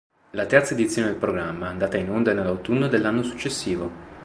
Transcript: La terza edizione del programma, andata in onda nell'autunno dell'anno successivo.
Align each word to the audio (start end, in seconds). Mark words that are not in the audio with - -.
La 0.31 0.47
terza 0.47 0.73
edizione 0.73 1.09
del 1.09 1.17
programma, 1.17 1.67
andata 1.67 1.95
in 1.95 2.09
onda 2.09 2.33
nell'autunno 2.33 2.87
dell'anno 2.87 3.21
successivo. 3.21 3.91